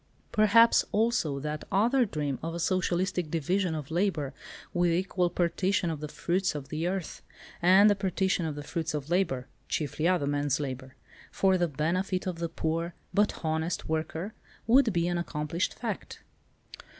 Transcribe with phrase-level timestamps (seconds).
[0.31, 4.33] Perhaps, also, that other dream of a socialistic division of labour
[4.73, 7.21] with equal partition of the fruits of the earth,
[7.61, 10.95] and the partition of the fruits of labour (chiefly other men's labour)
[11.31, 14.33] for the benefit of the poor but honest worker
[14.65, 16.23] would be an accomplished fact.